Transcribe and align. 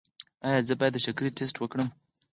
ایا 0.47 0.59
زه 0.67 0.73
باید 0.79 0.93
د 0.95 0.97
شکر 1.05 1.23
ټسټ 1.37 1.55
وکړم؟ 1.59 1.87